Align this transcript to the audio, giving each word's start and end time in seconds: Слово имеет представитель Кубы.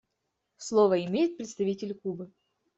Слово 0.57 1.05
имеет 1.05 1.37
представитель 1.37 1.93
Кубы. 1.93 2.31